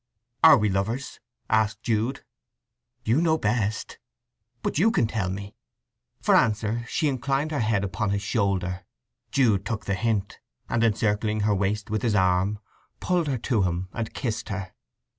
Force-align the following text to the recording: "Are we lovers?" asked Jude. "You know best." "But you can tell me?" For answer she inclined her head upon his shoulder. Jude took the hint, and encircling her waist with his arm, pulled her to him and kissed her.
"Are 0.43 0.57
we 0.57 0.67
lovers?" 0.67 1.19
asked 1.47 1.83
Jude. 1.83 2.25
"You 3.05 3.21
know 3.21 3.37
best." 3.37 3.99
"But 4.63 4.79
you 4.79 4.89
can 4.89 5.05
tell 5.05 5.29
me?" 5.29 5.53
For 6.19 6.33
answer 6.35 6.85
she 6.87 7.07
inclined 7.07 7.51
her 7.51 7.59
head 7.59 7.83
upon 7.83 8.09
his 8.09 8.23
shoulder. 8.23 8.83
Jude 9.29 9.63
took 9.63 9.85
the 9.85 9.93
hint, 9.93 10.39
and 10.67 10.83
encircling 10.83 11.41
her 11.41 11.53
waist 11.53 11.91
with 11.91 12.01
his 12.01 12.15
arm, 12.15 12.57
pulled 12.99 13.27
her 13.27 13.37
to 13.37 13.61
him 13.61 13.89
and 13.93 14.11
kissed 14.15 14.49
her. 14.49 14.71